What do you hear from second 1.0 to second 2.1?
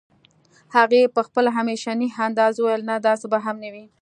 په خپل همېشني